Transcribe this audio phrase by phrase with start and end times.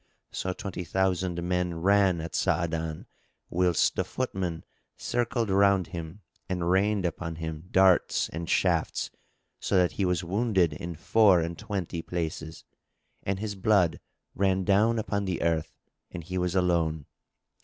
[0.31, 3.05] So twenty thousand men ran at Sa'adan,
[3.51, 4.63] whilst the footmen
[4.97, 9.11] circled round him and rained upon him darts and shafts
[9.59, 12.63] so that he was wounded in four and twenty places,
[13.21, 13.99] and his blood
[14.33, 15.71] ran down upon the earth,
[16.09, 17.05] and he was alone.